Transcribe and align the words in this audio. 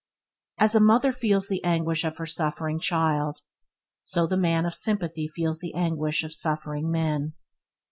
As 0.57 0.73
a 0.73 0.79
mother 0.79 1.11
feels 1.11 1.47
the 1.47 1.63
anguish 1.63 2.03
of 2.03 2.17
her 2.17 2.25
suffering 2.25 2.79
child, 2.79 3.41
so 4.01 4.25
the 4.25 4.35
man 4.35 4.65
of 4.65 4.73
sympathy 4.73 5.27
feels 5.27 5.59
the 5.59 5.75
anguish 5.75 6.23
of 6.23 6.33
suffering 6.33 6.89
men. 6.89 7.33